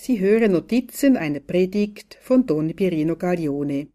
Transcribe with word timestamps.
Sie 0.00 0.20
hören 0.20 0.52
Notizen 0.52 1.16
einer 1.16 1.40
Predigt 1.40 2.18
von 2.20 2.46
Don 2.46 2.72
Pierino 2.72 3.16
Gaglione. 3.16 3.88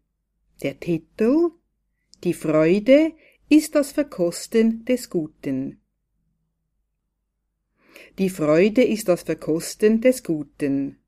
Der 0.62 0.78
Titel 0.78 1.52
Die 2.22 2.34
Freude 2.34 3.12
ist 3.48 3.74
das 3.74 3.92
Verkosten 3.92 4.84
des 4.84 5.08
Guten. 5.08 5.80
Die 8.18 8.28
Freude 8.28 8.84
ist 8.84 9.08
das 9.08 9.22
Verkosten 9.22 10.02
des 10.02 10.22
Guten. 10.22 10.98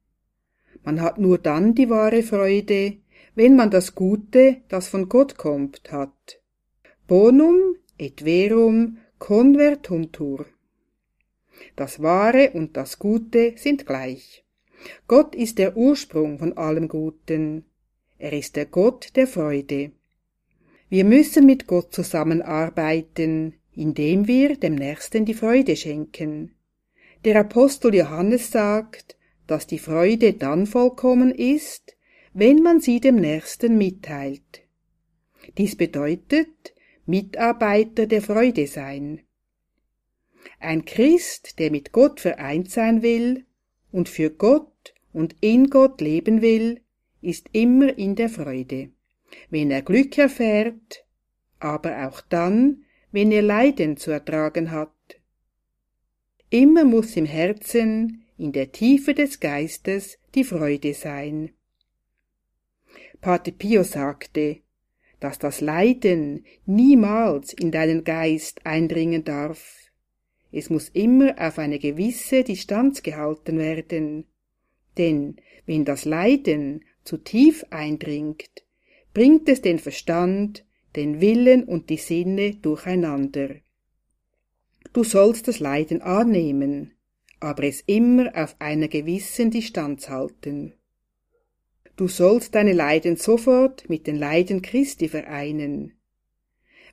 Man 0.83 1.03
hat 1.03 1.19
nur 1.19 1.37
dann 1.37 1.75
die 1.75 1.91
wahre 1.91 2.23
Freude, 2.23 2.97
wenn 3.35 3.55
man 3.55 3.71
das 3.71 3.95
Gute, 3.95 4.63
das 4.69 4.89
von 4.89 5.11
Gott 5.11 5.37
kommt, 5.37 5.93
hat. 5.93 6.41
Bonum 7.07 7.77
et 7.99 8.23
verum 8.23 8.97
convertuntur. 9.19 10.47
Das 11.77 12.01
Wahre 12.03 12.53
und 12.53 12.79
das 12.79 12.99
Gute 12.99 13.53
sind 13.59 13.85
gleich. 13.85 14.46
Gott 15.09 15.35
ist 15.35 15.59
der 15.59 15.77
Ursprung 15.77 16.39
von 16.39 16.57
allem 16.57 16.89
Guten. 16.89 17.65
Er 18.19 18.33
ist 18.33 18.57
der 18.57 18.67
Gott 18.67 19.11
der 19.17 19.27
Freude. 19.27 19.93
Wir 20.89 21.05
müssen 21.05 21.47
mit 21.47 21.67
Gott 21.67 21.93
zusammenarbeiten, 21.93 23.55
indem 23.75 24.27
wir 24.27 24.57
dem 24.57 24.75
Nächsten 24.75 25.25
die 25.25 25.35
Freude 25.35 25.77
schenken. 25.77 26.55
Der 27.25 27.41
Apostel 27.41 27.95
Johannes 27.95 28.51
sagt, 28.51 29.17
dass 29.47 29.67
die 29.67 29.79
Freude 29.79 30.33
dann 30.33 30.67
vollkommen 30.67 31.33
ist, 31.33 31.97
wenn 32.33 32.63
man 32.63 32.81
sie 32.81 33.01
dem 33.01 33.17
Nächsten 33.17 33.79
mitteilt. 33.79 34.63
Dies 35.59 35.77
bedeutet, 35.77 36.75
Mitarbeiter 37.07 38.07
der 38.07 38.23
Freude 38.23 38.67
sein. 38.67 39.23
Ein 40.59 40.85
Christ, 40.85 41.59
der 41.59 41.71
mit 41.71 41.93
Gott 41.93 42.21
vereint 42.21 42.71
sein 42.71 43.03
will, 43.03 43.45
und 43.93 44.09
für 44.09 44.31
Gott 44.31 44.71
und 45.17 45.35
in 45.41 45.71
Gott 45.71 46.03
leben 46.03 46.43
will, 46.43 46.83
ist 47.23 47.47
immer 47.53 47.97
in 47.97 48.17
der 48.17 48.29
Freude, 48.29 48.91
wenn 49.49 49.71
er 49.71 49.81
Glück 49.81 50.19
erfährt, 50.19 51.07
aber 51.59 52.07
auch 52.07 52.21
dann, 52.21 52.85
wenn 53.13 53.33
er 53.33 53.41
Leiden 53.41 53.97
zu 53.97 54.11
ertragen 54.11 54.73
hat. 54.73 54.93
Immer 56.51 56.85
muss 56.85 57.17
im 57.17 57.25
Herzen, 57.25 58.27
in 58.37 58.53
der 58.53 58.73
Tiefe 58.73 59.15
des 59.15 59.41
Geistes, 59.41 60.19
die 60.35 60.45
Freude 60.45 60.93
sein. 60.93 61.53
Pater 63.23 63.53
Pio 63.53 63.85
sagte, 63.85 64.59
dass 65.19 65.39
das 65.39 65.63
Leiden 65.63 66.45
niemals 66.67 67.55
in 67.55 67.71
deinen 67.71 68.05
Geist 68.05 68.67
eindringen 68.67 69.25
darf, 69.25 69.91
es 70.53 70.69
muss 70.69 70.91
immer 70.91 71.35
auf 71.39 71.59
eine 71.59 71.79
gewisse 71.79 72.45
Distanz 72.45 73.03
gehalten 73.03 73.59
werden. 73.59 74.27
Denn 74.99 75.37
wenn 75.67 75.85
das 75.85 76.05
Leiden 76.05 76.85
zu 77.05 77.19
tief 77.19 77.65
eindringt, 77.71 78.65
bringt 79.13 79.49
es 79.49 79.63
den 79.63 79.79
Verstand, 79.79 80.65
den 80.95 81.21
Willen 81.21 81.65
und 81.65 81.91
die 81.91 81.99
Sinne 81.99 82.55
durcheinander. 82.55 83.57
Du 84.93 85.05
sollst 85.05 85.47
das 85.49 85.61
Leiden 85.61 86.01
annehmen, 86.01 86.93
aber 87.41 87.65
es 87.65 87.83
immer 87.87 88.33
auf 88.35 88.57
einer 88.59 88.89
gewissen 88.89 89.51
Distanz 89.51 90.09
halten. 90.09 90.73
Du 91.97 92.09
sollst 92.09 92.55
deine 92.55 92.73
Leiden 92.73 93.17
sofort 93.17 93.89
mit 93.89 94.07
den 94.07 94.17
Leiden 94.17 94.63
Christi 94.63 95.09
vereinen. 95.09 95.93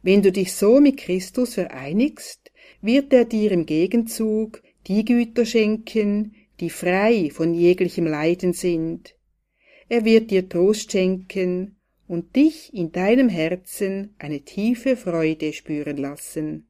Wenn 0.02 0.22
du 0.22 0.32
dich 0.32 0.54
so 0.54 0.82
mit 0.82 0.98
Christus 0.98 1.54
vereinigst, 1.54 2.52
wird 2.82 3.14
er 3.14 3.26
dir 3.26 3.52
im 3.52 3.66
Gegenzug 3.66 4.62
die 4.88 5.06
Güter 5.06 5.46
schenken, 5.46 6.36
die 6.60 6.70
frei 6.70 7.30
von 7.32 7.54
jeglichem 7.54 8.06
Leiden 8.06 8.54
sind. 8.54 9.16
Er 9.90 10.06
wird 10.06 10.32
dir 10.32 10.48
Trost 10.48 10.92
schenken 10.92 11.78
und 12.08 12.36
dich 12.36 12.74
in 12.74 12.92
deinem 12.92 13.30
Herzen 13.30 14.16
eine 14.20 14.42
tiefe 14.42 14.96
Freude 14.96 15.54
spüren 15.54 15.98
lassen. 15.98 16.70